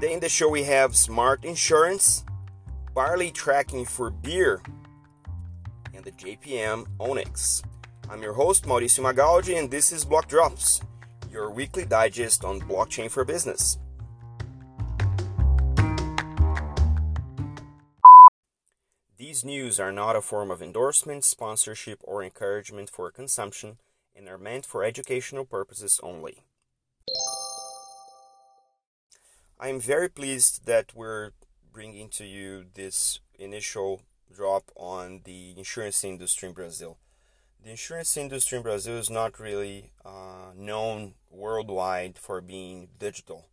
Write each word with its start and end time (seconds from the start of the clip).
Today 0.00 0.12
in 0.12 0.20
the 0.20 0.28
show 0.28 0.48
we 0.48 0.62
have 0.62 0.94
Smart 0.94 1.44
Insurance, 1.44 2.24
Barley 2.94 3.32
Tracking 3.32 3.84
for 3.84 4.10
Beer, 4.10 4.62
and 5.92 6.04
the 6.04 6.12
JPM 6.12 6.86
Onyx. 7.00 7.64
I'm 8.08 8.22
your 8.22 8.34
host 8.34 8.62
Mauricio 8.62 9.00
Magaldi 9.00 9.58
and 9.58 9.68
this 9.68 9.90
is 9.90 10.04
Block 10.04 10.28
Drops, 10.28 10.82
your 11.32 11.50
weekly 11.50 11.84
digest 11.84 12.44
on 12.44 12.60
blockchain 12.60 13.10
for 13.10 13.24
business. 13.24 13.76
These 19.16 19.44
news 19.44 19.80
are 19.80 19.90
not 19.90 20.14
a 20.14 20.20
form 20.20 20.52
of 20.52 20.62
endorsement, 20.62 21.24
sponsorship, 21.24 21.98
or 22.04 22.22
encouragement 22.22 22.88
for 22.88 23.10
consumption 23.10 23.78
and 24.14 24.28
are 24.28 24.38
meant 24.38 24.64
for 24.64 24.84
educational 24.84 25.44
purposes 25.44 25.98
only. 26.04 26.44
I 29.60 29.70
am 29.70 29.80
very 29.80 30.08
pleased 30.08 30.66
that 30.66 30.94
we're 30.94 31.32
bringing 31.72 32.10
to 32.10 32.24
you 32.24 32.66
this 32.74 33.18
initial 33.40 34.02
drop 34.32 34.70
on 34.76 35.22
the 35.24 35.52
insurance 35.56 36.04
industry 36.04 36.48
in 36.48 36.54
Brazil. 36.54 36.98
The 37.64 37.70
insurance 37.70 38.16
industry 38.16 38.58
in 38.58 38.62
Brazil 38.62 38.98
is 38.98 39.10
not 39.10 39.40
really 39.40 39.90
uh, 40.04 40.52
known 40.56 41.14
worldwide 41.28 42.18
for 42.18 42.40
being 42.40 42.90
digital 43.00 43.46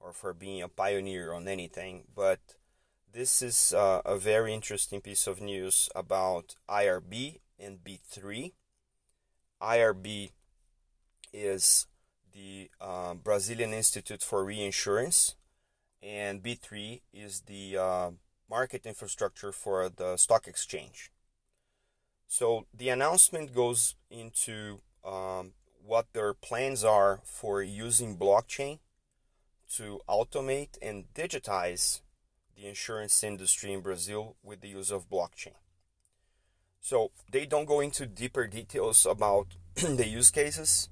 or 0.00 0.12
for 0.12 0.34
being 0.34 0.60
a 0.60 0.66
pioneer 0.66 1.32
on 1.32 1.46
anything, 1.46 2.02
but 2.12 2.40
this 3.12 3.40
is 3.40 3.72
uh, 3.72 4.02
a 4.04 4.18
very 4.18 4.52
interesting 4.52 5.00
piece 5.00 5.28
of 5.28 5.40
news 5.40 5.88
about 5.94 6.56
IRB 6.68 7.38
and 7.60 7.78
B3. 7.84 8.54
IRB 9.62 10.32
is 11.32 11.86
the 12.32 12.70
uh, 12.80 13.14
Brazilian 13.14 13.72
Institute 13.72 14.20
for 14.20 14.44
Reinsurance, 14.44 15.36
and 16.04 16.42
B3 16.42 17.00
is 17.12 17.42
the 17.46 17.78
uh, 17.78 18.10
market 18.50 18.84
infrastructure 18.84 19.52
for 19.52 19.88
the 19.88 20.16
stock 20.16 20.46
exchange. 20.46 21.10
So 22.26 22.66
the 22.76 22.90
announcement 22.90 23.54
goes 23.54 23.94
into 24.10 24.80
um, 25.04 25.52
what 25.84 26.12
their 26.12 26.34
plans 26.34 26.84
are 26.84 27.20
for 27.24 27.62
using 27.62 28.16
blockchain 28.16 28.80
to 29.76 30.00
automate 30.08 30.76
and 30.82 31.04
digitize 31.14 32.00
the 32.56 32.66
insurance 32.66 33.24
industry 33.24 33.72
in 33.72 33.80
Brazil 33.80 34.36
with 34.42 34.60
the 34.60 34.68
use 34.68 34.90
of 34.90 35.08
blockchain. 35.08 35.56
So 36.80 37.10
they 37.30 37.46
don't 37.46 37.64
go 37.64 37.80
into 37.80 38.06
deeper 38.06 38.46
details 38.46 39.06
about 39.06 39.48
the 39.74 40.06
use 40.06 40.30
cases, 40.30 40.88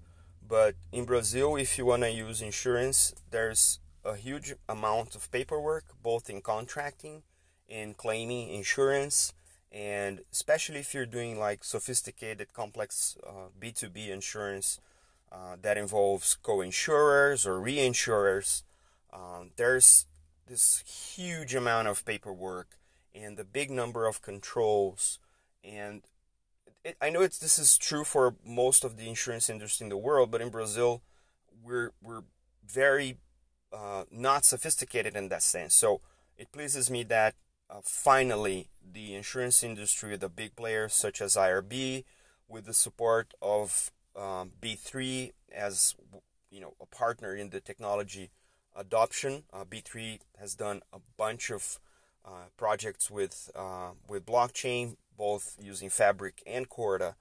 but 0.46 0.74
in 0.90 1.04
Brazil, 1.04 1.56
if 1.56 1.76
you 1.76 1.86
want 1.86 2.02
to 2.02 2.10
use 2.10 2.40
insurance, 2.40 3.14
there's 3.30 3.78
a 4.04 4.16
huge 4.16 4.54
amount 4.68 5.14
of 5.14 5.30
paperwork, 5.30 5.84
both 6.02 6.28
in 6.28 6.40
contracting 6.40 7.22
and 7.68 7.96
claiming 7.96 8.50
insurance, 8.50 9.32
and 9.70 10.20
especially 10.32 10.80
if 10.80 10.92
you're 10.92 11.06
doing 11.06 11.38
like 11.38 11.64
sophisticated, 11.64 12.52
complex 12.52 13.16
uh, 13.26 13.48
B2B 13.60 14.08
insurance 14.08 14.80
uh, 15.30 15.56
that 15.60 15.78
involves 15.78 16.36
co-insurers 16.42 17.46
or 17.46 17.60
reinsurers. 17.60 18.62
Um, 19.12 19.50
there's 19.56 20.06
this 20.46 20.82
huge 21.16 21.54
amount 21.54 21.88
of 21.88 22.04
paperwork 22.04 22.78
and 23.14 23.36
the 23.36 23.44
big 23.44 23.70
number 23.70 24.06
of 24.06 24.20
controls 24.20 25.18
and 25.64 26.02
it, 26.84 26.96
I 27.00 27.10
know 27.10 27.22
it's 27.22 27.38
this 27.38 27.58
is 27.58 27.78
true 27.78 28.04
for 28.04 28.34
most 28.44 28.84
of 28.84 28.96
the 28.96 29.08
insurance 29.08 29.48
industry 29.48 29.84
in 29.84 29.90
the 29.90 29.96
world, 29.96 30.30
but 30.30 30.40
in 30.40 30.50
Brazil, 30.50 31.02
we're 31.62 31.92
we're 32.02 32.24
very 32.66 33.18
uh, 33.72 34.04
not 34.10 34.44
sophisticated 34.44 35.16
in 35.16 35.28
that 35.28 35.42
sense. 35.42 35.74
So 35.74 36.00
it 36.36 36.52
pleases 36.52 36.90
me 36.90 37.02
that 37.04 37.34
uh, 37.70 37.80
finally 37.82 38.68
the 38.84 39.14
insurance 39.14 39.62
industry, 39.62 40.16
the 40.16 40.28
big 40.28 40.56
players 40.56 40.92
such 40.92 41.20
as 41.20 41.34
IRB, 41.34 42.04
with 42.48 42.66
the 42.66 42.74
support 42.74 43.32
of 43.40 43.90
um, 44.14 44.52
B3 44.60 45.32
as 45.54 45.94
you 46.50 46.60
know 46.60 46.74
a 46.80 46.86
partner 46.86 47.34
in 47.34 47.50
the 47.50 47.60
technology 47.60 48.30
adoption. 48.76 49.44
Uh, 49.52 49.64
B3 49.64 50.20
has 50.38 50.54
done 50.54 50.82
a 50.92 50.98
bunch 51.16 51.50
of 51.50 51.78
uh, 52.24 52.48
projects 52.56 53.10
with 53.10 53.50
uh, 53.54 53.92
with 54.06 54.26
blockchain, 54.26 54.96
both 55.16 55.56
using 55.60 55.88
Fabric 55.88 56.42
and 56.46 56.68
Corda. 56.68 57.14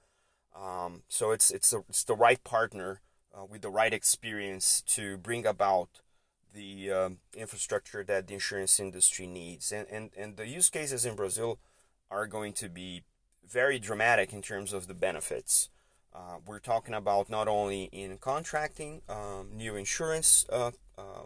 Um, 0.54 1.02
so 1.08 1.30
it's 1.30 1.50
it's 1.50 1.72
a, 1.72 1.78
it's 1.88 2.04
the 2.04 2.14
right 2.14 2.42
partner 2.44 3.00
with 3.48 3.62
the 3.62 3.70
right 3.70 3.94
experience 3.94 4.82
to 4.82 5.16
bring 5.16 5.46
about 5.46 5.88
the 6.52 6.90
um, 6.90 7.18
infrastructure 7.34 8.04
that 8.04 8.26
the 8.26 8.34
insurance 8.34 8.78
industry 8.78 9.26
needs. 9.26 9.72
And, 9.72 9.86
and 9.90 10.10
and 10.16 10.36
the 10.36 10.46
use 10.46 10.70
cases 10.70 11.04
in 11.04 11.16
Brazil 11.16 11.58
are 12.10 12.26
going 12.26 12.52
to 12.54 12.68
be 12.68 13.02
very 13.48 13.78
dramatic 13.78 14.32
in 14.32 14.42
terms 14.42 14.72
of 14.72 14.86
the 14.86 14.94
benefits. 14.94 15.70
Uh, 16.14 16.36
we're 16.46 16.58
talking 16.58 16.94
about 16.94 17.30
not 17.30 17.48
only 17.48 17.84
in 17.84 18.18
contracting 18.18 19.00
um, 19.08 19.48
new 19.54 19.76
insurance, 19.76 20.44
uh, 20.50 20.70
uh, 20.98 21.24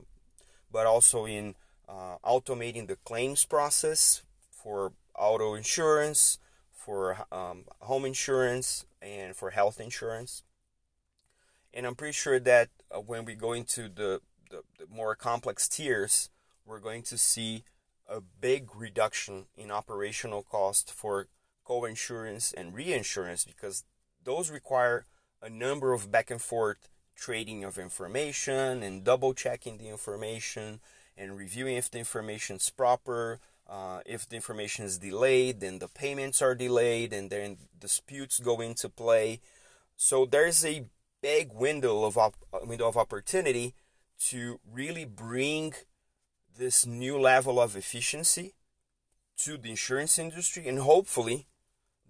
but 0.71 0.87
also 0.87 1.27
in 1.27 1.55
uh, 1.89 2.17
automating 2.25 2.87
the 2.87 2.97
claims 3.05 3.45
process 3.45 4.23
for 4.51 4.93
auto 5.17 5.55
insurance, 5.55 6.39
for 6.73 7.27
um, 7.33 7.65
home 7.81 8.05
insurance, 8.05 8.87
and 9.03 9.35
for 9.35 9.51
health 9.51 9.81
insurance. 9.81 10.45
And 11.75 11.85
I'm 11.85 11.97
pretty 11.97 12.13
sure 12.13 12.39
that 12.39 12.69
uh, 12.95 13.01
when 13.01 13.25
we 13.25 13.35
go 13.35 13.53
into 13.53 13.89
the, 13.89 14.21
the, 14.51 14.63
the 14.79 14.87
more 14.93 15.15
complex 15.15 15.69
tiers, 15.69 16.31
we're 16.65 16.81
going 16.81 17.03
to 17.05 17.19
see 17.19 17.65
a 18.09 18.21
big 18.21 18.69
reduction 18.75 19.47
in 19.57 19.71
operational 19.71 20.43
cost 20.43 20.93
for 20.93 21.29
co-insurance 21.65 22.53
and 22.53 22.75
reinsurance 22.75 23.45
because 23.45 23.85
those 24.23 24.51
require 24.51 25.07
a 25.43 25.51
number 25.51 25.93
of 25.93 26.11
back 26.11 26.31
and 26.31 26.41
forth 26.41 26.89
trading 27.17 27.65
of 27.65 27.79
information 27.79 28.83
and 28.83 29.05
double 29.05 29.35
checking 29.35 29.79
the 29.79 29.89
information 29.89 30.81
and 31.17 31.37
reviewing 31.37 31.77
if 31.77 31.91
the 31.91 31.99
information 31.99 32.57
is 32.57 32.71
proper. 32.71 33.41
Uh, 33.69 34.01
if 34.07 34.29
the 34.29 34.37
information 34.37 34.85
is 34.85 34.99
delayed, 34.99 35.61
then 35.61 35.81
the 35.81 35.89
payments 35.89 36.41
are 36.41 36.55
delayed, 36.55 37.13
and 37.13 37.31
then 37.31 37.57
disputes 37.81 38.39
go 38.39 38.61
into 38.61 38.89
play. 38.89 39.41
So 39.97 40.25
there's 40.25 40.65
a 40.65 40.87
big 41.21 41.53
window 41.53 42.05
of 42.05 42.17
op- 42.17 42.37
window 42.65 42.87
of 42.87 42.97
opportunity 42.97 43.75
to 44.19 44.61
really 44.71 45.05
bring 45.05 45.75
this 46.57 46.87
new 46.87 47.19
level 47.19 47.61
of 47.61 47.77
efficiency 47.77 48.55
to 49.39 49.59
the 49.59 49.71
insurance 49.71 50.19
industry, 50.19 50.67
and 50.69 50.79
hopefully, 50.79 51.47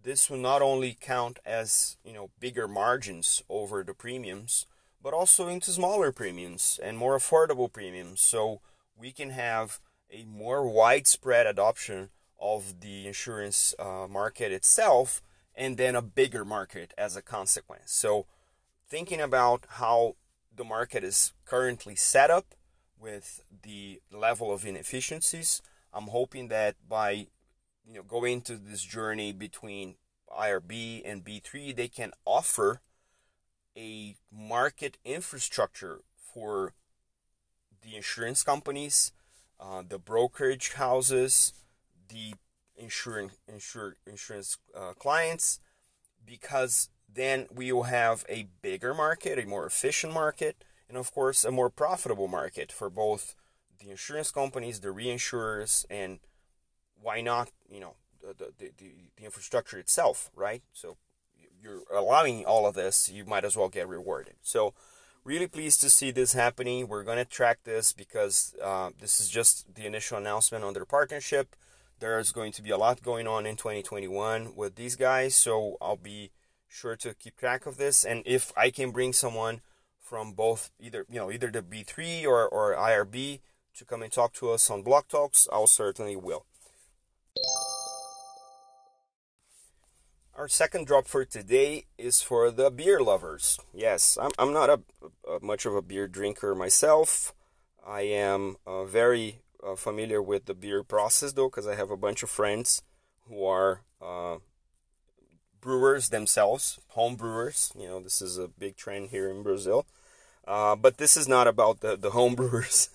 this 0.03 0.31
will 0.31 0.39
not 0.39 0.63
only 0.63 0.97
count 0.99 1.39
as 1.45 1.97
you 2.05 2.13
know 2.13 2.31
bigger 2.39 2.69
margins 2.69 3.43
over 3.49 3.83
the 3.83 3.95
premiums, 3.95 4.67
but 5.03 5.13
also 5.13 5.49
into 5.49 5.71
smaller 5.71 6.13
premiums 6.13 6.79
and 6.83 6.97
more 6.97 7.17
affordable 7.17 7.73
premiums. 7.73 8.21
So 8.21 8.61
we 8.97 9.13
can 9.13 9.31
have 9.31 9.81
a 10.11 10.25
more 10.25 10.67
widespread 10.69 11.47
adoption 11.47 12.11
of 12.41 12.81
the 12.81 13.07
insurance 13.07 13.75
uh, 13.79 14.07
market 14.09 14.53
itself 14.53 15.23
and 15.55 15.77
then 15.77 15.97
a 15.97 16.03
bigger 16.03 16.45
market 16.45 16.93
as 16.99 17.17
a 17.17 17.23
consequence. 17.23 17.93
So, 17.93 18.27
thinking 18.89 19.21
about 19.21 19.65
how 19.69 20.17
the 20.57 20.65
market 20.65 21.05
is 21.05 21.33
currently 21.45 21.95
set 21.95 22.31
up 22.31 22.55
with 22.99 23.43
the 23.63 24.01
level 24.11 24.53
of 24.53 24.65
inefficiencies, 24.65 25.63
I'm 25.93 26.09
hoping 26.09 26.49
that 26.49 26.77
by 26.89 27.29
you 27.87 27.95
know 27.95 28.03
going 28.03 28.41
to 28.43 28.57
this 28.57 28.83
journey 28.83 29.33
between 29.33 29.97
IRB 30.31 31.03
and 31.05 31.25
B3, 31.25 31.75
they 31.75 31.89
can 31.89 32.13
offer 32.25 32.81
a 33.77 34.17
market 34.33 34.97
infrastructure 35.05 36.01
for 36.17 36.73
the 37.83 37.95
insurance 37.95 38.43
companies, 38.43 39.13
uh, 39.61 39.83
the 39.87 39.99
brokerage 39.99 40.73
houses, 40.73 41.53
the 42.09 42.35
insurance 42.77 43.35
insurance 44.07 44.59
uh, 44.75 44.93
clients, 44.95 45.61
because 46.25 46.89
then 47.13 47.47
we 47.55 47.73
will 47.73 47.85
have 47.85 48.25
a 48.29 48.49
bigger 48.63 48.95
market, 48.95 49.39
a 49.39 49.47
more 49.47 49.67
efficient 49.67 50.13
market, 50.13 50.65
and 50.89 50.97
of 50.97 51.13
course 51.13 51.45
a 51.45 51.51
more 51.51 51.71
profitable 51.71 52.29
market 52.29 52.71
for 52.71 52.91
both 52.91 53.35
the 53.81 53.91
insurance 53.91 54.31
companies, 54.31 54.81
the 54.81 54.89
reinsurers, 54.89 55.85
and 55.91 56.19
why 57.01 57.21
not, 57.21 57.51
you 57.69 57.81
know, 57.81 57.95
the, 58.21 58.35
the, 58.35 58.53
the, 58.59 58.73
the 59.17 59.25
infrastructure 59.25 59.79
itself, 59.79 60.31
right? 60.35 60.63
So 60.73 60.97
you're 61.63 61.83
allowing 61.95 62.45
all 62.45 62.67
of 62.67 62.75
this, 62.75 63.11
you 63.11 63.25
might 63.25 63.45
as 63.45 63.57
well 63.57 63.69
get 63.69 63.89
rewarded. 63.89 64.35
So 64.43 64.75
really 65.25 65.49
pleased 65.49 65.81
to 65.81 65.91
see 65.91 66.11
this 66.11 66.33
happening. 66.33 66.89
We're 66.89 67.03
going 67.03 67.19
to 67.19 67.25
track 67.25 67.61
this 67.65 67.93
because 67.93 68.55
uh, 68.63 68.91
this 68.99 69.21
is 69.21 69.29
just 69.29 69.75
the 69.75 69.85
initial 69.85 70.19
announcement 70.19 70.65
on 70.65 70.73
their 70.73 70.85
partnership. 70.85 71.57
There's 71.99 72.31
going 72.31 72.53
to 72.53 72.63
be 72.63 72.71
a 72.71 72.77
lot 72.77 73.03
going 73.03 73.27
on 73.27 73.47
in 73.47 73.57
2021 73.57 74.55
with 74.55 74.77
these 74.77 74.97
guys, 74.97 75.35
so 75.35 75.77
I'll 75.81 75.97
be 75.97 76.31
sure 76.69 76.97
to 76.97 77.15
keep 77.15 77.37
track 77.37 77.67
of 77.67 77.77
this. 77.77 78.05
And 78.05 78.23
if 78.27 78.53
I 78.57 78.71
can 78.71 78.91
bring 78.91 79.13
someone 79.13 79.61
from 80.01 80.33
both 80.33 80.71
either 80.79 81.05
you 81.09 81.17
know 81.17 81.31
either 81.31 81.51
the 81.51 81.63
B3 81.63 82.25
or, 82.27 82.49
or 82.49 82.75
IRB 82.75 83.41
to 83.77 83.85
come 83.85 84.03
and 84.03 84.13
talk 84.13 84.33
to 84.35 84.51
us 84.51 84.71
on 84.71 84.83
Block 84.83 85.09
Talks, 85.09 85.49
I'll 85.53 85.67
certainly 85.67 86.17
will. 86.17 86.47
Our 90.35 90.49
second 90.49 90.87
drop 90.87 91.07
for 91.07 91.25
today 91.25 91.87
is 91.97 92.21
for 92.21 92.51
the 92.51 92.71
beer 92.71 93.01
lovers. 93.01 93.59
Yes, 93.73 94.19
I'm, 94.21 94.33
I'm 94.39 94.53
not 94.53 94.69
a, 94.69 94.81
a 95.27 95.41
much 95.41 95.65
of 95.65 95.75
a 95.75 95.81
beer 95.81 96.07
drinker 96.07 96.55
myself. 96.55 97.35
I 97.87 98.03
am 98.03 98.57
uh, 98.67 98.85
very 98.85 99.41
uh, 99.67 99.77
familiar 99.77 100.23
with 100.23 100.45
the 100.45 100.55
beer 100.55 100.83
process 100.83 101.33
though, 101.33 101.49
because 101.49 101.67
I 101.67 101.75
have 101.75 101.91
a 101.91 101.97
bunch 101.97 102.23
of 102.23 102.29
friends 102.29 102.83
who 103.29 103.45
are 103.45 103.81
uh, 104.01 104.37
brewers 105.67 106.09
themselves, 106.11 106.79
home 106.89 107.17
brewers. 107.17 107.73
You 107.79 107.89
know, 107.89 108.01
this 108.01 108.23
is 108.23 108.39
a 108.39 108.49
big 108.49 108.77
trend 108.77 109.11
here 109.11 109.29
in 109.31 109.43
Brazil. 109.43 109.85
Uh, 110.47 110.77
but 110.77 110.99
this 110.99 111.17
is 111.17 111.27
not 111.27 111.47
about 111.49 111.81
the, 111.81 111.97
the 111.97 112.11
home 112.11 112.35
brewers. 112.41 112.89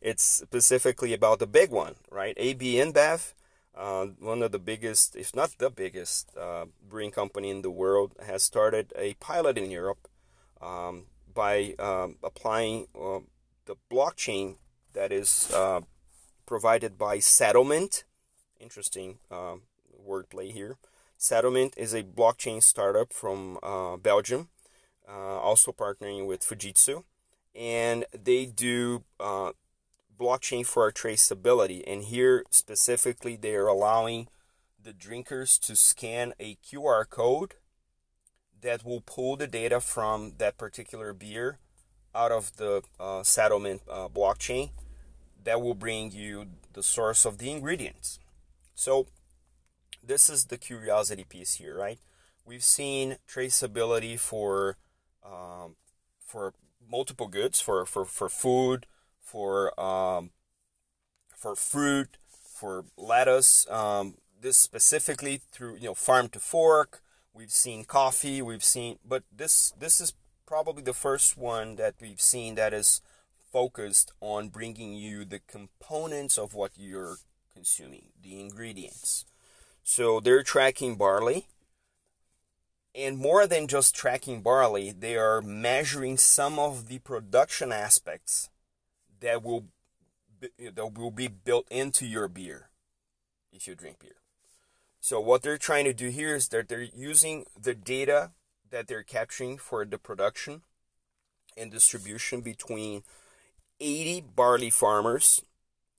it's 0.00 0.24
specifically 0.24 1.12
about 1.12 1.38
the 1.38 1.46
big 1.46 1.70
one, 1.70 1.94
right? 2.10 2.34
AB 2.38 2.76
InBev 2.76 3.34
uh, 3.76 4.06
one 4.20 4.42
of 4.42 4.52
the 4.52 4.58
biggest, 4.58 5.16
if 5.16 5.34
not 5.34 5.58
the 5.58 5.70
biggest, 5.70 6.30
uh, 6.36 6.66
brewing 6.88 7.10
company 7.10 7.50
in 7.50 7.62
the 7.62 7.70
world 7.70 8.12
has 8.24 8.42
started 8.42 8.92
a 8.96 9.14
pilot 9.14 9.58
in 9.58 9.70
Europe 9.70 10.08
um, 10.62 11.06
by 11.32 11.74
um, 11.78 12.16
applying 12.22 12.86
uh, 12.94 13.18
the 13.66 13.74
blockchain 13.90 14.56
that 14.92 15.10
is 15.10 15.50
uh, 15.52 15.80
provided 16.46 16.96
by 16.96 17.18
SettleMint. 17.18 18.04
Interesting 18.60 19.18
um, 19.30 19.62
wordplay 20.08 20.52
here. 20.52 20.76
SettleMint 21.24 21.72
is 21.78 21.94
a 21.94 22.02
blockchain 22.02 22.62
startup 22.62 23.10
from 23.10 23.58
uh, 23.62 23.96
Belgium, 23.96 24.50
uh, 25.08 25.38
also 25.40 25.72
partnering 25.72 26.26
with 26.26 26.42
Fujitsu, 26.42 27.04
and 27.54 28.04
they 28.12 28.44
do 28.44 29.04
blockchain 30.20 30.66
for 30.66 30.92
traceability. 30.92 31.82
And 31.86 32.04
here 32.04 32.44
specifically, 32.50 33.36
they 33.36 33.54
are 33.54 33.66
allowing 33.66 34.28
the 34.82 34.92
drinkers 34.92 35.58
to 35.60 35.74
scan 35.74 36.34
a 36.38 36.56
QR 36.56 37.08
code 37.08 37.54
that 38.60 38.84
will 38.84 39.00
pull 39.00 39.36
the 39.36 39.46
data 39.46 39.80
from 39.80 40.34
that 40.36 40.58
particular 40.58 41.14
beer 41.14 41.58
out 42.14 42.32
of 42.32 42.54
the 42.58 42.82
uh, 43.00 43.22
SettleMint 43.22 43.80
uh, 43.90 44.08
blockchain 44.08 44.72
that 45.42 45.62
will 45.62 45.74
bring 45.74 46.12
you 46.12 46.48
the 46.74 46.82
source 46.82 47.24
of 47.24 47.38
the 47.38 47.50
ingredients. 47.50 48.18
So, 48.74 49.06
this 50.06 50.28
is 50.28 50.46
the 50.46 50.58
curiosity 50.58 51.24
piece 51.24 51.54
here, 51.54 51.76
right? 51.76 51.98
We've 52.44 52.64
seen 52.64 53.16
traceability 53.28 54.18
for 54.18 54.76
um, 55.24 55.76
for 56.20 56.52
multiple 56.90 57.28
goods, 57.28 57.60
for, 57.60 57.86
for, 57.86 58.04
for 58.04 58.28
food, 58.28 58.86
for 59.20 59.78
um, 59.80 60.30
for 61.34 61.56
fruit, 61.56 62.18
for 62.28 62.84
lettuce. 62.96 63.66
Um, 63.70 64.16
this 64.40 64.58
specifically 64.58 65.40
through 65.50 65.76
you 65.76 65.86
know 65.86 65.94
farm 65.94 66.28
to 66.30 66.38
fork. 66.38 67.00
We've 67.32 67.50
seen 67.50 67.84
coffee. 67.84 68.42
We've 68.42 68.64
seen, 68.64 68.98
but 69.04 69.24
this 69.34 69.72
this 69.78 70.00
is 70.00 70.12
probably 70.46 70.82
the 70.82 70.94
first 70.94 71.36
one 71.36 71.76
that 71.76 71.94
we've 72.00 72.20
seen 72.20 72.54
that 72.56 72.74
is 72.74 73.00
focused 73.50 74.12
on 74.20 74.48
bringing 74.48 74.94
you 74.94 75.24
the 75.24 75.40
components 75.40 76.36
of 76.36 76.54
what 76.54 76.72
you're 76.76 77.16
consuming, 77.54 78.08
the 78.20 78.40
ingredients. 78.40 79.24
So 79.84 80.18
they're 80.18 80.42
tracking 80.42 80.96
barley. 80.96 81.46
And 82.94 83.18
more 83.18 83.46
than 83.46 83.68
just 83.68 83.94
tracking 83.94 84.40
barley, 84.40 84.92
they 84.92 85.16
are 85.16 85.42
measuring 85.42 86.16
some 86.16 86.58
of 86.58 86.88
the 86.88 87.00
production 87.00 87.70
aspects 87.70 88.48
that 89.20 89.42
will 89.42 89.66
be, 90.40 90.48
that 90.58 90.94
will 90.94 91.10
be 91.10 91.28
built 91.28 91.66
into 91.70 92.06
your 92.06 92.28
beer 92.28 92.70
if 93.52 93.68
you 93.68 93.74
drink 93.74 93.98
beer. 93.98 94.16
So 95.00 95.20
what 95.20 95.42
they're 95.42 95.58
trying 95.58 95.84
to 95.84 95.92
do 95.92 96.08
here 96.08 96.34
is 96.34 96.48
that 96.48 96.68
they're 96.68 96.80
using 96.80 97.44
the 97.60 97.74
data 97.74 98.30
that 98.70 98.88
they're 98.88 99.02
capturing 99.02 99.58
for 99.58 99.84
the 99.84 99.98
production 99.98 100.62
and 101.56 101.70
distribution 101.70 102.40
between 102.40 103.02
80 103.80 104.24
barley 104.34 104.70
farmers 104.70 105.42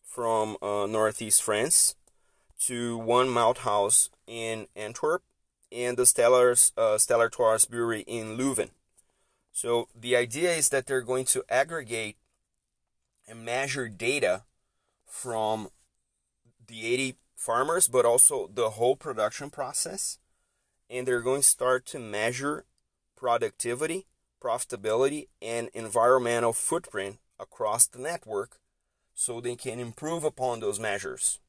from 0.02 0.58
uh, 0.62 0.88
northeast 0.88 1.44
France 1.44 1.96
to 2.62 2.98
one 2.98 3.30
malt 3.30 3.60
house 3.60 4.10
in 4.28 4.68
Antwerp 4.76 5.24
and 5.72 5.98
the 5.98 6.04
Stellars, 6.04 6.72
uh, 6.78 6.98
Stella 6.98 7.24
Artois 7.24 7.66
Brewery 7.66 8.02
in 8.02 8.38
Leuven. 8.38 8.70
So 9.52 9.88
the 10.00 10.16
idea 10.16 10.54
is 10.54 10.70
that 10.70 10.86
they're 10.86 11.02
going 11.02 11.26
to 11.26 11.44
aggregate 11.50 12.18
and 13.28 13.46
measure 13.46 13.88
data 13.88 14.44
from 15.06 15.70
the 16.68 16.86
80 16.94 17.16
farmers, 17.36 17.88
but 17.88 18.06
also 18.06 18.50
the 18.54 18.72
whole 18.72 18.96
production 18.96 19.50
process. 19.50 20.20
And 20.90 21.08
they're 21.08 21.22
going 21.22 21.42
to 21.42 21.48
start 21.48 21.86
to 21.88 22.00
measure 22.00 22.66
productivity, 23.16 24.06
profitability, 24.42 25.28
and 25.42 25.70
environmental 25.74 26.54
footprint 26.54 27.18
across 27.40 27.88
the 27.88 28.00
network 28.00 28.60
so 29.14 29.40
they 29.40 29.56
can 29.56 29.80
improve 29.80 30.24
upon 30.24 30.60
those 30.60 30.80
measures. 30.80 31.40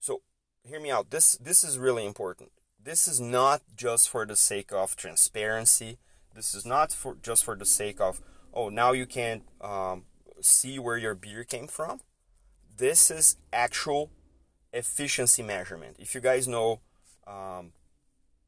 So, 0.00 0.22
hear 0.62 0.80
me 0.80 0.90
out. 0.90 1.10
This, 1.10 1.32
this 1.36 1.64
is 1.64 1.78
really 1.78 2.06
important. 2.06 2.50
This 2.82 3.08
is 3.08 3.20
not 3.20 3.62
just 3.76 4.08
for 4.08 4.24
the 4.24 4.36
sake 4.36 4.72
of 4.72 4.96
transparency. 4.96 5.98
This 6.34 6.54
is 6.54 6.64
not 6.64 6.92
for 6.92 7.16
just 7.20 7.44
for 7.44 7.56
the 7.56 7.66
sake 7.66 8.00
of, 8.00 8.20
oh, 8.54 8.68
now 8.68 8.92
you 8.92 9.06
can 9.06 9.42
um, 9.60 10.04
see 10.40 10.78
where 10.78 10.96
your 10.96 11.14
beer 11.14 11.44
came 11.44 11.66
from. 11.66 12.00
This 12.76 13.10
is 13.10 13.36
actual 13.52 14.10
efficiency 14.72 15.42
measurement. 15.42 15.96
If 15.98 16.14
you 16.14 16.20
guys 16.20 16.46
know 16.46 16.80
um, 17.26 17.72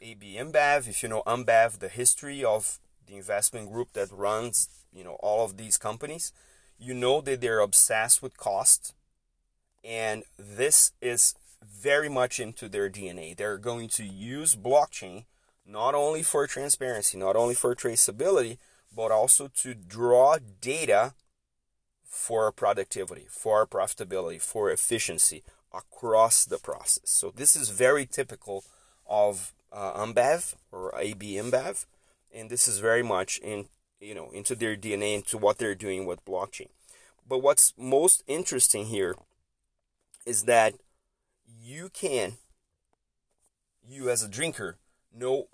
AB 0.00 0.36
InBev, 0.38 0.88
if 0.88 1.02
you 1.02 1.08
know 1.08 1.22
InBev, 1.26 1.78
the 1.78 1.88
history 1.88 2.44
of 2.44 2.78
the 3.06 3.16
investment 3.16 3.70
group 3.70 3.92
that 3.94 4.10
runs, 4.12 4.68
you 4.92 5.04
know, 5.04 5.16
all 5.20 5.44
of 5.44 5.56
these 5.56 5.76
companies, 5.76 6.32
you 6.78 6.94
know 6.94 7.20
that 7.20 7.40
they're 7.40 7.60
obsessed 7.60 8.22
with 8.22 8.36
cost, 8.36 8.94
and 9.84 10.24
this 10.38 10.92
is 11.00 11.34
very 11.64 12.08
much 12.08 12.40
into 12.40 12.68
their 12.68 12.88
DNA. 12.90 13.36
They're 13.36 13.58
going 13.58 13.88
to 13.90 14.04
use 14.04 14.56
blockchain 14.56 15.24
not 15.66 15.94
only 15.94 16.22
for 16.22 16.46
transparency, 16.46 17.16
not 17.16 17.36
only 17.36 17.54
for 17.54 17.74
traceability, 17.74 18.58
but 18.94 19.10
also 19.10 19.48
to 19.48 19.74
draw 19.74 20.38
data 20.60 21.14
for 22.04 22.50
productivity, 22.50 23.26
for 23.28 23.66
profitability, 23.66 24.40
for 24.40 24.70
efficiency 24.70 25.44
across 25.72 26.44
the 26.44 26.58
process. 26.58 27.08
So 27.10 27.30
this 27.34 27.54
is 27.54 27.70
very 27.70 28.04
typical 28.04 28.64
of 29.08 29.52
uh, 29.72 30.04
InBev 30.04 30.56
or 30.72 30.92
AB 30.98 31.34
InBev, 31.34 31.86
and 32.34 32.50
this 32.50 32.66
is 32.66 32.78
very 32.80 33.04
much 33.04 33.38
in 33.38 33.66
you 34.00 34.14
know 34.14 34.30
into 34.30 34.54
their 34.54 34.76
DNA, 34.76 35.14
into 35.14 35.38
what 35.38 35.58
they're 35.58 35.74
doing 35.76 36.04
with 36.06 36.24
blockchain. 36.24 36.70
But 37.28 37.38
what's 37.38 37.72
most 37.78 38.24
interesting 38.26 38.86
here 38.86 39.14
is 40.26 40.44
that 40.44 40.74
you 41.60 41.88
can, 41.88 42.38
you 43.86 44.08
as 44.08 44.22
a 44.22 44.28
drinker, 44.28 44.78
know 45.14 45.48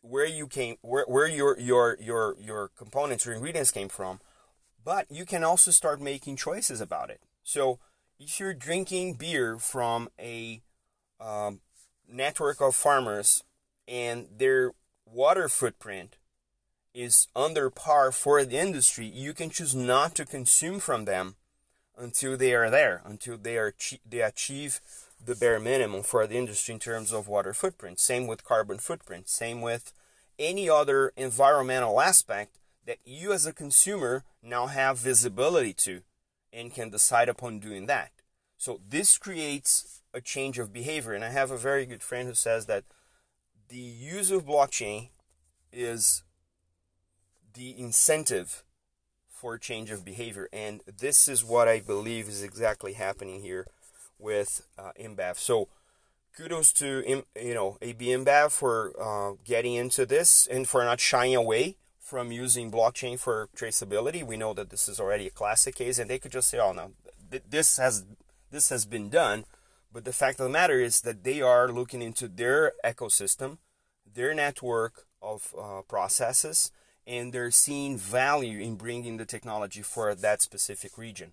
where 0.00 0.26
you 0.26 0.46
came, 0.46 0.76
where, 0.82 1.04
where 1.06 1.28
your 1.28 1.58
your 1.58 1.96
your 2.00 2.36
your 2.38 2.68
components 2.76 3.26
or 3.26 3.32
ingredients 3.32 3.70
came 3.70 3.88
from 3.88 4.20
but 4.84 5.10
you 5.10 5.24
can 5.24 5.44
also 5.44 5.70
start 5.70 6.00
making 6.00 6.36
choices 6.36 6.80
about 6.80 7.10
it. 7.10 7.20
So 7.44 7.78
if 8.18 8.38
you're 8.40 8.54
drinking 8.54 9.14
beer 9.14 9.58
from 9.58 10.08
a 10.18 10.60
um, 11.20 11.60
network 12.08 12.60
of 12.60 12.74
farmers 12.74 13.44
and 13.86 14.28
their 14.36 14.72
water 15.06 15.48
footprint 15.48 16.16
is 16.94 17.28
under 17.34 17.70
par 17.70 18.12
for 18.12 18.44
the 18.44 18.58
industry, 18.58 19.06
you 19.06 19.32
can 19.32 19.50
choose 19.50 19.74
not 19.74 20.14
to 20.16 20.26
consume 20.26 20.78
from 20.78 21.04
them 21.04 21.36
until 21.96 22.36
they 22.36 22.54
are 22.54 22.70
there, 22.70 23.02
until 23.04 23.36
they 23.36 23.56
are 23.56 23.74
they 24.08 24.20
achieve 24.20 24.80
the 25.24 25.34
bare 25.34 25.60
minimum 25.60 26.02
for 26.02 26.26
the 26.26 26.36
industry 26.36 26.74
in 26.74 26.80
terms 26.80 27.12
of 27.12 27.28
water 27.28 27.52
footprint. 27.52 28.00
Same 28.00 28.26
with 28.26 28.44
carbon 28.44 28.78
footprint. 28.78 29.28
Same 29.28 29.60
with 29.60 29.92
any 30.38 30.68
other 30.68 31.12
environmental 31.16 32.00
aspect 32.00 32.58
that 32.86 32.98
you 33.04 33.32
as 33.32 33.46
a 33.46 33.52
consumer 33.52 34.24
now 34.42 34.66
have 34.66 34.98
visibility 34.98 35.72
to 35.72 36.02
and 36.52 36.74
can 36.74 36.90
decide 36.90 37.28
upon 37.28 37.60
doing 37.60 37.86
that. 37.86 38.10
So 38.58 38.80
this 38.86 39.18
creates 39.18 40.02
a 40.12 40.20
change 40.20 40.58
of 40.58 40.72
behavior. 40.72 41.12
And 41.12 41.24
I 41.24 41.30
have 41.30 41.50
a 41.50 41.56
very 41.56 41.86
good 41.86 42.02
friend 42.02 42.28
who 42.28 42.34
says 42.34 42.66
that 42.66 42.84
the 43.68 43.78
use 43.78 44.30
of 44.30 44.44
blockchain 44.44 45.08
is 45.72 46.22
the 47.54 47.78
incentive 47.78 48.64
for 49.28 49.56
change 49.56 49.90
of 49.90 50.04
behavior. 50.04 50.48
And 50.52 50.82
this 50.98 51.28
is 51.28 51.44
what 51.44 51.68
I 51.68 51.80
believe 51.80 52.28
is 52.28 52.42
exactly 52.42 52.94
happening 52.94 53.40
here 53.40 53.66
with 54.22 54.62
uh, 54.78 54.92
InBev. 54.98 55.36
So 55.36 55.68
kudos 56.36 56.72
to 56.74 57.22
you 57.40 57.54
know 57.54 57.76
AB 57.82 58.06
InBev 58.06 58.50
for 58.52 58.92
uh, 59.00 59.36
getting 59.44 59.74
into 59.74 60.06
this 60.06 60.46
and 60.46 60.66
for 60.66 60.84
not 60.84 61.00
shying 61.00 61.34
away 61.34 61.76
from 61.98 62.32
using 62.32 62.70
blockchain 62.70 63.18
for 63.18 63.48
traceability. 63.56 64.24
We 64.24 64.36
know 64.36 64.54
that 64.54 64.70
this 64.70 64.88
is 64.88 65.00
already 65.00 65.26
a 65.26 65.30
classic 65.30 65.74
case, 65.74 65.98
and 65.98 66.08
they 66.08 66.18
could 66.18 66.32
just 66.32 66.48
say, 66.48 66.58
"Oh 66.58 66.72
no, 66.72 66.92
this 67.48 67.76
has 67.78 68.04
this 68.50 68.68
has 68.68 68.84
been 68.84 69.08
done, 69.08 69.44
but 69.92 70.04
the 70.04 70.12
fact 70.12 70.38
of 70.40 70.44
the 70.44 70.50
matter 70.50 70.80
is 70.80 71.00
that 71.02 71.24
they 71.24 71.40
are 71.40 71.72
looking 71.72 72.02
into 72.02 72.28
their 72.28 72.72
ecosystem, 72.84 73.58
their 74.14 74.34
network 74.34 75.06
of 75.20 75.54
uh, 75.58 75.82
processes, 75.88 76.70
and 77.06 77.32
they're 77.32 77.50
seeing 77.50 77.96
value 77.96 78.60
in 78.60 78.76
bringing 78.76 79.16
the 79.16 79.24
technology 79.24 79.82
for 79.82 80.14
that 80.14 80.42
specific 80.42 80.98
region. 80.98 81.32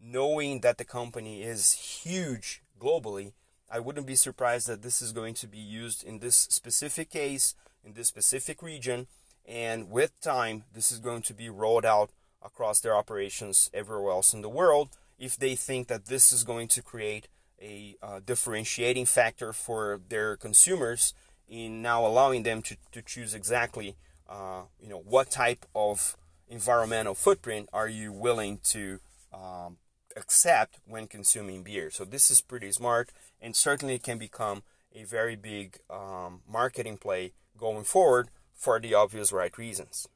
Knowing 0.00 0.60
that 0.60 0.78
the 0.78 0.84
company 0.84 1.42
is 1.42 1.72
huge 1.72 2.62
globally, 2.80 3.32
I 3.70 3.80
wouldn't 3.80 4.06
be 4.06 4.14
surprised 4.14 4.68
that 4.68 4.82
this 4.82 5.02
is 5.02 5.12
going 5.12 5.34
to 5.34 5.46
be 5.46 5.58
used 5.58 6.04
in 6.04 6.20
this 6.20 6.36
specific 6.36 7.10
case, 7.10 7.54
in 7.84 7.94
this 7.94 8.08
specific 8.08 8.62
region, 8.62 9.08
and 9.46 9.90
with 9.90 10.20
time, 10.20 10.64
this 10.72 10.92
is 10.92 10.98
going 10.98 11.22
to 11.22 11.34
be 11.34 11.48
rolled 11.48 11.84
out 11.84 12.10
across 12.44 12.80
their 12.80 12.94
operations 12.94 13.70
everywhere 13.72 14.12
else 14.12 14.32
in 14.32 14.42
the 14.42 14.48
world 14.48 14.90
if 15.18 15.36
they 15.36 15.54
think 15.54 15.88
that 15.88 16.06
this 16.06 16.32
is 16.32 16.44
going 16.44 16.68
to 16.68 16.82
create 16.82 17.28
a 17.60 17.96
uh, 18.02 18.20
differentiating 18.24 19.06
factor 19.06 19.52
for 19.52 20.00
their 20.08 20.36
consumers 20.36 21.14
in 21.48 21.80
now 21.80 22.06
allowing 22.06 22.42
them 22.42 22.60
to, 22.60 22.76
to 22.92 23.00
choose 23.00 23.34
exactly 23.34 23.96
uh, 24.28 24.62
you 24.80 24.88
know 24.88 24.98
what 24.98 25.30
type 25.30 25.64
of 25.74 26.16
environmental 26.48 27.14
footprint 27.14 27.68
are 27.72 27.88
you 27.88 28.12
willing 28.12 28.58
to 28.62 28.98
um, 29.32 29.76
accept 30.16 30.78
when 30.86 31.06
consuming 31.06 31.62
beer 31.62 31.90
so 31.90 32.04
this 32.04 32.30
is 32.30 32.40
pretty 32.40 32.72
smart 32.72 33.10
and 33.40 33.54
certainly 33.54 33.98
can 33.98 34.18
become 34.18 34.62
a 34.94 35.04
very 35.04 35.36
big 35.36 35.78
um, 35.90 36.40
marketing 36.48 36.96
play 36.96 37.32
going 37.56 37.84
forward 37.84 38.28
for 38.54 38.80
the 38.80 38.94
obvious 38.94 39.32
right 39.32 39.56
reasons 39.58 40.08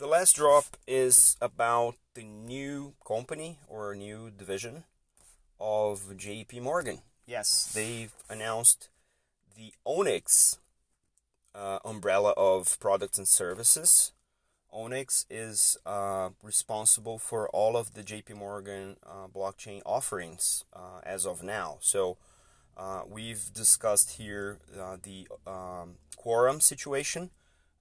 the 0.00 0.06
last 0.06 0.36
drop 0.36 0.78
is 0.86 1.36
about 1.42 1.94
the 2.14 2.24
new 2.24 2.94
company 3.06 3.58
or 3.68 3.94
new 3.94 4.30
division 4.30 4.84
of 5.60 6.16
JP 6.16 6.62
Morgan. 6.62 7.02
Yes, 7.26 7.70
they've 7.74 8.14
announced 8.30 8.88
the 9.56 9.74
Onyx 9.84 10.58
uh, 11.54 11.80
umbrella 11.84 12.32
of 12.34 12.80
products 12.80 13.18
and 13.18 13.28
services. 13.28 14.12
Onyx 14.72 15.26
is 15.28 15.76
uh, 15.84 16.30
responsible 16.42 17.18
for 17.18 17.48
all 17.50 17.76
of 17.76 17.94
the 17.94 18.02
JP 18.02 18.36
Morgan 18.36 18.96
uh, 19.04 19.26
blockchain 19.28 19.82
offerings 19.84 20.64
uh, 20.72 21.00
as 21.04 21.26
of 21.26 21.42
now. 21.42 21.78
So 21.80 22.16
uh, 22.76 23.02
we've 23.08 23.52
discussed 23.52 24.12
here 24.12 24.58
uh, 24.78 24.96
the 25.02 25.28
um, 25.46 25.96
quorum 26.16 26.60
situation 26.60 27.30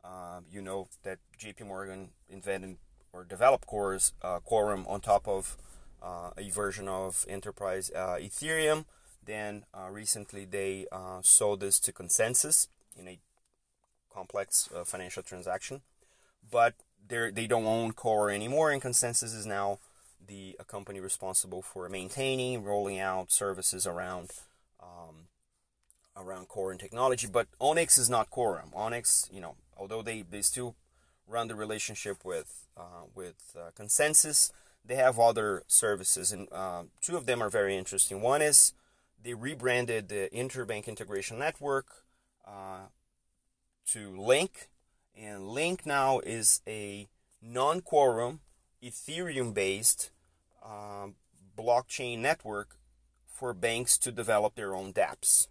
um, 0.03 0.45
you 0.51 0.61
know 0.61 0.87
that 1.03 1.19
JP 1.37 1.67
Morgan 1.67 2.09
invented 2.29 2.77
or 3.11 3.23
developed 3.23 3.65
Cores, 3.65 4.13
uh, 4.21 4.39
Quorum 4.39 4.85
on 4.87 5.01
top 5.01 5.27
of 5.27 5.57
uh, 6.01 6.31
a 6.37 6.49
version 6.49 6.87
of 6.87 7.25
Enterprise 7.27 7.91
uh, 7.95 8.17
Ethereum. 8.19 8.85
Then 9.25 9.63
uh, 9.73 9.89
recently 9.89 10.45
they 10.45 10.85
uh, 10.91 11.19
sold 11.21 11.59
this 11.59 11.79
to 11.81 11.91
ConsenSys 11.91 12.67
in 12.97 13.07
a 13.07 13.19
complex 14.13 14.69
uh, 14.75 14.83
financial 14.83 15.23
transaction. 15.23 15.81
But 16.49 16.75
they 17.07 17.31
they 17.31 17.47
don't 17.47 17.65
own 17.65 17.93
Core 17.93 18.29
anymore, 18.29 18.71
and 18.71 18.81
ConsenSys 18.81 19.35
is 19.35 19.45
now 19.45 19.79
the 20.27 20.55
a 20.59 20.63
company 20.63 20.99
responsible 20.99 21.61
for 21.61 21.89
maintaining, 21.89 22.63
rolling 22.63 22.99
out 22.99 23.31
services 23.31 23.85
around 23.85 24.31
um, 24.81 25.27
around 26.15 26.47
core 26.47 26.71
and 26.71 26.79
technology. 26.79 27.27
But 27.27 27.47
Onyx 27.59 27.97
is 27.97 28.09
not 28.09 28.29
Quorum. 28.29 28.71
Onyx, 28.73 29.29
you 29.31 29.41
know, 29.41 29.55
although 29.77 30.01
they, 30.01 30.21
they 30.21 30.41
still 30.41 30.75
run 31.27 31.47
the 31.47 31.55
relationship 31.55 32.23
with 32.23 32.67
uh, 32.77 33.07
with 33.15 33.55
uh, 33.57 33.71
ConsenSys, 33.77 34.51
they 34.85 34.95
have 34.95 35.19
other 35.19 35.63
services, 35.67 36.31
and 36.31 36.47
uh, 36.51 36.83
two 37.01 37.17
of 37.17 37.25
them 37.25 37.41
are 37.41 37.49
very 37.49 37.75
interesting. 37.75 38.21
One 38.21 38.41
is 38.41 38.73
they 39.21 39.33
rebranded 39.33 40.09
the 40.09 40.29
Interbank 40.33 40.87
Integration 40.87 41.39
Network 41.39 41.87
uh, 42.47 42.87
to 43.87 44.19
Link, 44.19 44.69
and 45.15 45.47
Link 45.47 45.85
now 45.85 46.19
is 46.19 46.61
a 46.67 47.07
non-quorum 47.41 48.41
Ethereum-based 48.83 50.11
um, 50.63 51.15
blockchain 51.57 52.19
network 52.19 52.77
for 53.27 53.53
banks 53.53 53.97
to 53.97 54.11
develop 54.11 54.55
their 54.55 54.75
own 54.75 54.93
dApps 54.93 55.47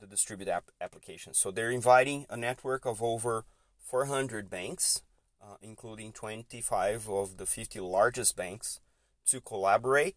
the 0.00 0.06
distributed 0.06 0.52
app 0.52 0.70
applications. 0.80 1.38
So 1.38 1.50
they're 1.50 1.70
inviting 1.70 2.26
a 2.30 2.36
network 2.36 2.86
of 2.86 3.02
over 3.02 3.44
400 3.78 4.50
banks, 4.50 5.02
uh, 5.42 5.56
including 5.62 6.12
25 6.12 7.08
of 7.08 7.36
the 7.36 7.46
50 7.46 7.80
largest 7.80 8.36
banks, 8.36 8.80
to 9.26 9.40
collaborate 9.40 10.16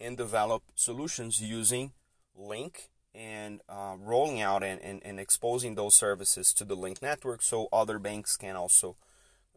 and 0.00 0.16
develop 0.16 0.62
solutions 0.74 1.40
using 1.40 1.92
Link 2.36 2.90
and 3.14 3.60
uh, 3.68 3.94
rolling 3.98 4.40
out 4.40 4.62
and, 4.62 4.80
and, 4.80 5.00
and, 5.04 5.20
exposing 5.20 5.76
those 5.76 5.94
services 5.94 6.52
to 6.52 6.64
the 6.64 6.74
Link 6.74 7.00
network 7.00 7.42
so 7.42 7.68
other 7.72 7.98
banks 8.00 8.36
can 8.36 8.56
also 8.56 8.96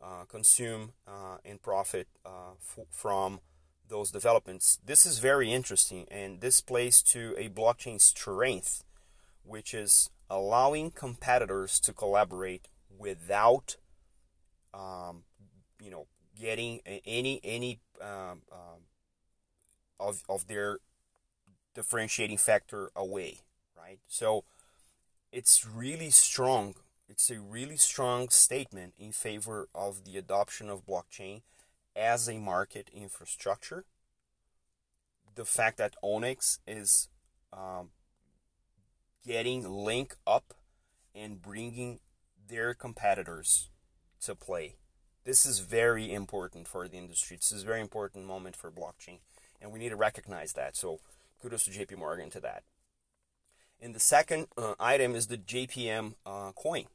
uh, 0.01 0.25
consume 0.29 0.93
uh, 1.07 1.37
and 1.43 1.61
profit 1.61 2.07
uh, 2.23 2.51
f- 2.59 2.85
from 2.91 3.39
those 3.89 4.11
developments. 4.11 4.77
This 4.85 5.05
is 5.05 5.17
very 5.17 5.51
interesting 5.51 6.05
and 6.11 6.39
this 6.39 6.61
plays 6.61 7.01
to 7.03 7.33
a 7.37 7.49
blockchain 7.49 7.99
strength 7.99 8.83
which 9.47 9.73
is 9.73 10.09
allowing 10.29 10.91
competitors 10.91 11.79
to 11.79 11.93
collaborate 11.93 12.67
without, 12.97 13.77
um, 14.73 15.23
you 15.81 15.89
know, 15.89 16.07
getting 16.39 16.81
any 17.05 17.39
any 17.43 17.79
um, 18.01 18.41
um, 18.51 18.83
of 19.99 20.23
of 20.29 20.47
their 20.47 20.79
differentiating 21.73 22.37
factor 22.37 22.91
away, 22.95 23.39
right? 23.77 23.99
So 24.07 24.43
it's 25.31 25.65
really 25.65 26.09
strong. 26.09 26.75
It's 27.07 27.29
a 27.29 27.39
really 27.39 27.77
strong 27.77 28.29
statement 28.29 28.93
in 28.97 29.11
favor 29.11 29.69
of 29.73 30.03
the 30.03 30.17
adoption 30.17 30.69
of 30.69 30.85
blockchain 30.85 31.41
as 31.95 32.27
a 32.27 32.37
market 32.37 32.89
infrastructure. 32.93 33.85
The 35.35 35.45
fact 35.45 35.77
that 35.77 35.95
Onyx 36.01 36.59
is 36.67 37.09
um, 37.53 37.89
getting 39.25 39.69
Link 39.69 40.15
up 40.25 40.53
and 41.13 41.41
bringing 41.41 41.99
their 42.47 42.73
competitors 42.73 43.69
to 44.21 44.35
play. 44.35 44.75
This 45.25 45.45
is 45.45 45.59
very 45.59 46.13
important 46.13 46.67
for 46.67 46.87
the 46.87 46.97
industry. 46.97 47.35
This 47.37 47.51
is 47.51 47.63
a 47.63 47.65
very 47.65 47.81
important 47.81 48.25
moment 48.25 48.55
for 48.55 48.71
blockchain, 48.71 49.19
and 49.61 49.71
we 49.71 49.79
need 49.79 49.89
to 49.89 49.95
recognize 49.97 50.53
that. 50.53 50.77
So, 50.77 50.99
kudos 51.41 51.65
to 51.65 51.71
JP 51.71 51.97
Morgan 51.97 52.29
to 52.29 52.39
that. 52.39 52.63
And 53.81 53.93
the 53.93 53.99
second 53.99 54.47
uh, 54.57 54.73
item 54.79 55.15
is 55.15 55.27
the 55.27 55.37
JPM 55.37 56.15
uh, 56.25 56.51
coin. 56.53 56.85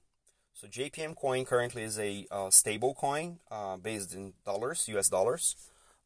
So 0.55 0.67
JPM 0.67 1.17
coin 1.17 1.45
currently 1.45 1.83
is 1.83 1.99
a 1.99 2.27
uh, 2.31 2.51
stable 2.51 2.95
coin 2.95 3.39
uh, 3.51 3.77
based 3.77 4.15
in 4.15 4.35
dollars, 4.45 4.89
US 4.89 5.09
dollars. 5.09 5.57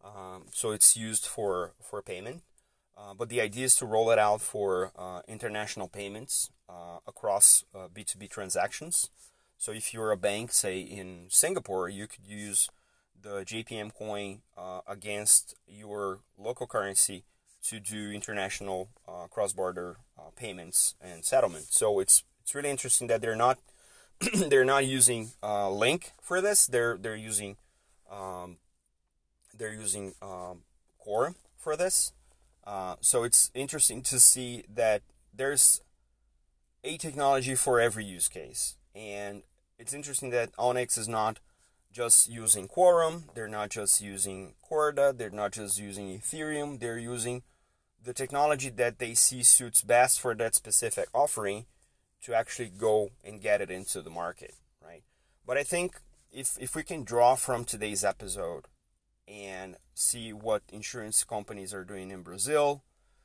Um, 0.04 0.46
so 0.52 0.70
it's 0.70 0.96
used 0.96 1.26
for 1.26 1.72
for 1.82 2.00
payment. 2.02 2.42
Uh, 2.96 3.12
but 3.12 3.28
the 3.28 3.40
idea 3.40 3.66
is 3.66 3.76
to 3.76 3.86
roll 3.86 4.10
it 4.10 4.18
out 4.18 4.40
for 4.40 4.92
uh, 4.96 5.20
international 5.28 5.88
payments 5.88 6.50
across 7.06 7.64
B2B 7.74 8.24
uh, 8.24 8.26
transactions. 8.30 9.10
So 9.58 9.72
if 9.72 9.92
you're 9.92 10.10
a 10.10 10.16
bank, 10.16 10.52
say 10.52 10.80
in 10.80 11.26
Singapore, 11.28 11.88
you 11.88 12.06
could 12.06 12.26
use 12.26 12.70
the 13.20 13.44
JPM 13.44 13.92
coin 13.94 14.40
against 14.86 15.54
your 15.68 16.20
local 16.38 16.66
currency 16.66 17.24
to 17.64 17.80
do 17.80 18.10
international 18.10 18.88
cross-border 19.30 19.98
payments 20.34 20.94
and 21.00 21.24
settlement. 21.24 21.66
So 21.70 22.00
it's 22.00 22.24
it's 22.42 22.54
really 22.54 22.70
interesting 22.70 23.08
that 23.08 23.20
they're 23.20 23.36
not 23.36 23.58
they're 24.34 24.64
not 24.64 24.86
using 24.86 25.30
Link 25.42 26.12
for 26.20 26.40
this. 26.40 26.66
They're 26.66 26.96
they're 26.96 27.16
using 27.16 27.56
um, 28.10 28.58
they're 29.56 29.72
using 29.72 30.14
um, 30.22 30.62
Core 30.98 31.34
for 31.56 31.76
this. 31.76 32.12
Uh, 32.66 32.96
so 33.00 33.22
it's 33.22 33.50
interesting 33.54 34.02
to 34.02 34.18
see 34.18 34.64
that 34.72 35.02
there's 35.32 35.80
a 36.82 36.96
technology 36.96 37.54
for 37.54 37.80
every 37.80 38.04
use 38.04 38.28
case. 38.28 38.76
And 38.94 39.42
it's 39.78 39.92
interesting 39.92 40.30
that 40.30 40.50
Onyx 40.58 40.96
is 40.96 41.08
not 41.08 41.38
just 41.92 42.28
using 42.28 42.68
Quorum, 42.68 43.24
they're 43.34 43.48
not 43.48 43.70
just 43.70 44.00
using 44.00 44.54
Corda, 44.62 45.14
they're 45.16 45.30
not 45.30 45.52
just 45.52 45.78
using 45.78 46.08
Ethereum, 46.18 46.78
they're 46.78 46.98
using 46.98 47.42
the 48.06 48.14
technology 48.14 48.70
that 48.70 49.00
they 49.00 49.14
see 49.14 49.42
suits 49.42 49.82
best 49.82 50.20
for 50.20 50.32
that 50.36 50.54
specific 50.54 51.08
offering 51.12 51.66
to 52.22 52.32
actually 52.32 52.68
go 52.70 53.10
and 53.24 53.42
get 53.42 53.60
it 53.60 53.70
into 53.70 54.00
the 54.00 54.10
market, 54.10 54.54
right? 54.82 55.02
But 55.44 55.56
I 55.56 55.64
think 55.64 56.00
if, 56.32 56.56
if 56.60 56.76
we 56.76 56.84
can 56.84 57.02
draw 57.02 57.34
from 57.34 57.64
today's 57.64 58.04
episode 58.04 58.66
and 59.26 59.76
see 59.92 60.32
what 60.32 60.62
insurance 60.72 61.24
companies 61.24 61.74
are 61.74 61.84
doing 61.84 62.12
in 62.12 62.22
Brazil, 62.22 62.84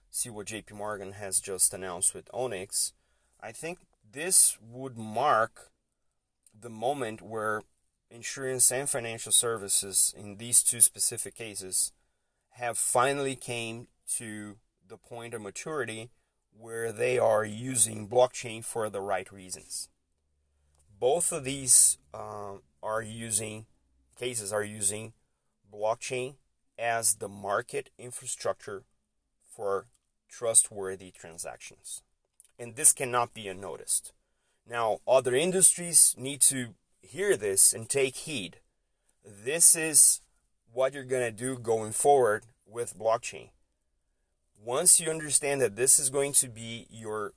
see 0.10 0.32
what 0.32 0.48
JP 0.48 0.72
Morgan 0.74 1.12
has 1.14 1.40
just 1.40 1.76
announced 1.76 2.16
with 2.16 2.28
Onyx, 2.34 2.94
I 3.40 3.52
think 3.52 3.80
this 4.12 4.58
would 4.68 4.98
mark 4.98 5.70
the 6.60 6.72
moment 6.72 7.22
where 7.22 7.62
insurance 8.10 8.72
and 8.72 8.90
financial 8.90 9.32
services 9.32 10.12
in 10.18 10.38
these 10.38 10.64
two 10.64 10.82
specific 10.82 11.36
cases 11.36 11.92
have 12.56 12.80
finally 12.80 13.36
came 13.36 13.88
to 14.18 14.58
the 14.92 14.98
point 14.98 15.34
of 15.34 15.42
maturity 15.42 16.10
where 16.52 16.92
they 16.92 17.18
are 17.18 17.46
using 17.46 18.10
blockchain 18.10 18.64
for 18.64 18.90
the 18.90 19.00
right 19.00 19.32
reasons. 19.32 19.88
Both 21.00 21.32
of 21.32 21.46
these 21.46 21.98
uh, 22.14 22.56
are 22.84 23.02
using 23.02 23.66
cases 24.20 24.52
are 24.52 24.64
using 24.64 25.14
blockchain 25.74 26.36
as 26.78 27.16
the 27.16 27.30
market 27.30 27.90
infrastructure 27.98 28.84
for 29.50 29.88
trustworthy 30.30 31.10
transactions. 31.10 32.04
And 32.60 32.76
this 32.76 32.92
cannot 32.92 33.34
be 33.34 33.48
unnoticed. 33.48 34.12
Now, 34.70 35.00
other 35.08 35.36
industries 35.36 36.14
need 36.18 36.42
to 36.42 36.76
hear 37.02 37.38
this 37.38 37.72
and 37.74 37.88
take 37.90 38.16
heed. 38.16 38.58
This 39.24 39.74
is 39.74 40.20
what 40.72 40.94
you're 40.94 41.04
going 41.06 41.24
to 41.24 41.32
do 41.32 41.58
going 41.58 41.94
forward 41.94 42.44
with 42.66 43.00
blockchain. 43.00 43.50
Once 44.64 45.00
you 45.00 45.10
understand 45.10 45.60
that 45.60 45.76
this 45.76 45.98
is 45.98 46.12
going 46.12 46.32
to 46.32 46.48
be 46.48 46.86
your 46.92 47.34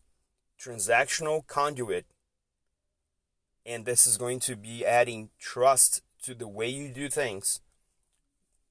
transactional 0.60 1.46
conduit 1.46 2.04
and 3.64 3.86
this 3.86 4.06
is 4.06 4.18
going 4.18 4.38
to 4.38 4.54
be 4.54 4.84
adding 4.84 5.30
trust 5.38 6.02
to 6.22 6.34
the 6.34 6.46
way 6.46 6.68
you 6.68 6.88
do 6.90 7.08
things, 7.08 7.60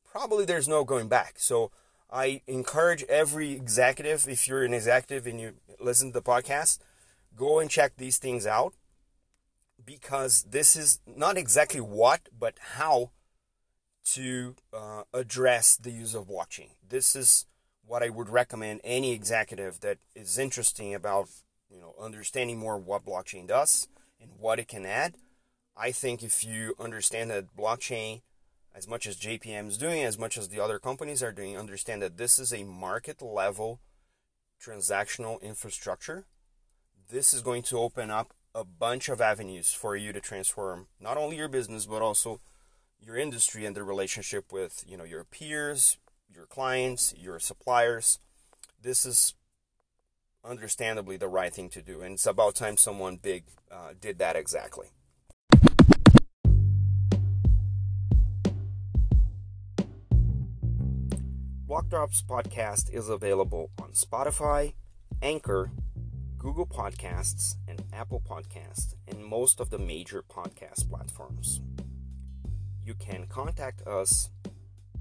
probably 0.06 0.46
there's 0.46 0.68
no 0.68 0.84
going 0.84 1.08
back. 1.08 1.34
So 1.38 1.72
I 2.12 2.42
encourage 2.46 3.04
every 3.10 3.54
executive, 3.54 4.28
if 4.30 4.48
you're 4.48 4.64
an 4.64 4.74
executive 4.74 5.26
and 5.26 5.42
you 5.42 5.54
listen 5.80 6.10
to 6.10 6.14
the 6.14 6.22
podcast, 6.22 6.78
go 7.36 7.60
and 7.60 7.72
check 7.72 7.94
these 7.98 8.20
things 8.20 8.46
out 8.46 8.76
because 9.84 10.44
this 10.44 10.76
is 10.76 11.00
not 11.08 11.38
exactly 11.38 11.82
what, 11.82 12.30
but 12.38 12.54
how 12.76 13.10
to 14.06 14.56
uh, 14.72 15.04
address 15.12 15.76
the 15.76 15.90
use 15.90 16.14
of 16.14 16.28
blockchain. 16.28 16.70
This 16.88 17.16
is 17.16 17.48
what 17.86 18.04
I 18.04 18.10
would 18.10 18.30
recommend 18.30 18.82
any 18.84 19.12
executive 19.12 19.80
that 19.82 19.98
is 20.16 20.38
interesting 20.38 20.94
about 20.94 21.30
you 21.70 21.80
know 21.80 21.96
understanding 22.00 22.58
more 22.58 22.78
what 22.78 23.06
blockchain 23.06 23.48
does 23.48 23.88
and 24.22 24.32
what 24.40 24.60
it 24.60 24.68
can 24.68 24.86
add. 24.86 25.16
I 25.76 25.92
think 25.92 26.24
if 26.24 26.44
you 26.44 26.76
understand 26.80 27.32
that 27.32 27.56
blockchain, 27.56 28.22
as 28.76 28.88
much 28.88 29.08
as 29.08 29.18
JPM 29.18 29.68
is 29.68 29.78
doing, 29.78 30.04
as 30.04 30.20
much 30.20 30.38
as 30.38 30.50
the 30.50 30.60
other 30.60 30.80
companies 30.80 31.24
are 31.24 31.32
doing, 31.32 31.58
understand 31.58 32.02
that 32.02 32.18
this 32.18 32.40
is 32.40 32.54
a 32.54 32.64
market 32.64 33.22
level 33.22 33.80
transactional 34.64 35.42
infrastructure. 35.42 36.26
This 37.10 37.34
is 37.34 37.42
going 37.42 37.64
to 37.64 37.80
open 37.80 38.10
up 38.10 38.34
a 38.56 38.64
bunch 38.64 39.10
of 39.10 39.20
avenues 39.20 39.74
for 39.74 39.96
you 39.96 40.14
to 40.14 40.22
transform 40.22 40.88
not 41.00 41.18
only 41.18 41.38
your 41.38 41.48
business 41.48 41.88
but 41.88 42.02
also 42.02 42.40
your 43.00 43.18
industry 43.18 43.66
and 43.66 43.76
the 43.76 43.84
relationship 43.84 44.54
with 44.54 44.84
you 44.88 44.96
know 44.96 45.04
your 45.04 45.24
peers, 45.24 45.98
your 46.36 46.46
clients, 46.46 47.14
your 47.18 47.40
suppliers. 47.40 48.20
This 48.82 49.06
is 49.06 49.36
understandably 50.44 51.18
the 51.18 51.28
right 51.28 51.54
thing 51.54 51.70
to 51.70 51.82
do, 51.82 52.02
and 52.02 52.16
it's 52.16 52.26
about 52.26 52.56
time 52.56 52.78
someone 52.78 53.18
big 53.18 53.44
uh, 53.72 53.94
did 54.00 54.18
that 54.20 54.36
exactly. 54.36 54.88
Blockdrops 61.68 62.24
podcast 62.24 62.94
is 62.94 63.10
available 63.10 63.72
on 63.82 63.92
Spotify, 63.94 64.74
Anchor, 65.22 65.72
Google 66.38 66.68
Podcasts, 66.68 67.56
and 67.68 67.82
Apple 67.94 68.22
Podcasts, 68.22 68.94
and 69.08 69.24
most 69.24 69.60
of 69.60 69.70
the 69.70 69.80
major 69.80 70.24
podcast 70.24 70.90
platforms. 70.90 71.62
You 72.86 72.94
can 72.96 73.28
contact 73.28 73.82
us 73.88 74.30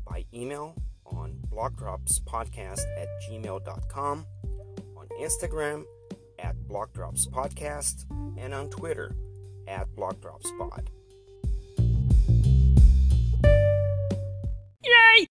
by 0.06 0.24
email 0.32 0.76
on 1.12 1.38
blockdropspodcast 1.50 2.80
at 2.98 3.08
gmail.com, 3.28 4.26
on 4.96 5.08
Instagram 5.20 5.84
at 6.38 6.56
blockdropspodcast, 6.68 8.04
and 8.38 8.54
on 8.54 8.68
Twitter 8.70 9.14
at 9.68 9.88
blockdropspod. 9.94 10.88
Yay! 14.84 15.26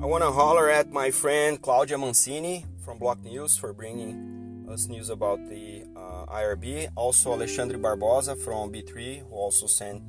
I 0.00 0.06
want 0.06 0.22
to 0.22 0.30
holler 0.30 0.68
at 0.70 0.90
my 0.90 1.10
friend 1.10 1.60
Claudia 1.60 1.98
Mancini 1.98 2.66
from 2.84 2.98
Block 2.98 3.22
News 3.22 3.56
for 3.56 3.72
bringing 3.72 4.66
us 4.70 4.86
news 4.88 5.08
about 5.08 5.38
the 5.48 5.84
uh, 5.96 6.26
IRB. 6.26 6.88
Also, 6.94 7.32
Alexandre 7.32 7.78
Barbosa 7.78 8.36
from 8.36 8.72
B3, 8.72 9.20
who 9.20 9.34
also 9.34 9.66
sent 9.66 10.02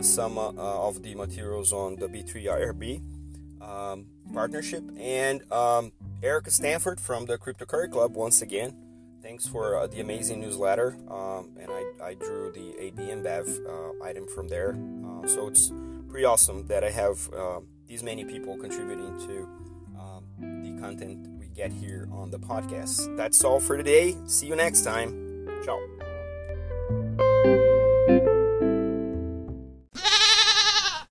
some 0.00 0.38
uh, 0.38 0.52
of 0.52 1.02
the 1.02 1.14
materials 1.14 1.72
on 1.72 1.96
the 1.96 2.08
B3 2.08 2.44
IRB 2.44 3.02
um, 3.62 4.06
partnership. 4.32 4.82
And 4.98 5.50
um, 5.52 5.92
Erica 6.22 6.50
Stanford 6.50 7.00
from 7.00 7.26
the 7.26 7.38
Crypto 7.38 7.64
Curry 7.64 7.88
Club, 7.88 8.14
once 8.14 8.42
again. 8.42 8.74
Thanks 9.22 9.46
for 9.46 9.76
uh, 9.76 9.86
the 9.88 10.00
amazing 10.00 10.40
newsletter. 10.40 10.96
Um, 11.10 11.50
and 11.60 11.68
I, 11.70 12.10
I, 12.10 12.14
drew 12.14 12.52
the 12.52 12.78
AB 12.78 13.02
InBev 13.02 13.66
uh, 13.66 14.04
item 14.04 14.26
from 14.28 14.46
there. 14.46 14.76
Uh, 15.04 15.26
so 15.26 15.48
it's 15.48 15.72
pretty 16.08 16.24
awesome 16.24 16.66
that 16.68 16.84
I 16.84 16.90
have 16.90 17.28
these 17.86 18.02
many 18.02 18.24
people 18.24 18.56
contributing 18.56 19.18
to 19.26 19.48
um, 19.98 20.24
the 20.38 20.80
content 20.80 21.26
we 21.38 21.48
get 21.48 21.72
here 21.72 22.08
on 22.12 22.30
the 22.30 22.38
podcast. 22.38 23.16
That's 23.16 23.42
all 23.44 23.60
for 23.60 23.76
today. 23.76 24.16
See 24.26 24.46
you 24.46 24.56
next 24.56 24.82
time. 24.82 25.48
Ciao. 25.64 25.95